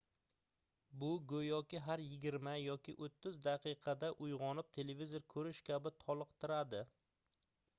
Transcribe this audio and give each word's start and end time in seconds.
bu 1.01 1.09
goʻyoki 1.31 1.81
har 1.87 2.01
yigirma 2.05 2.53
yoki 2.61 2.95
oʻttiz 3.07 3.37
daqiqada 3.49 4.09
uygʻonib 4.27 4.73
televizor 4.79 5.27
koʻrish 5.35 5.61
kabi 5.69 5.93
toliqtiradi 6.07 6.81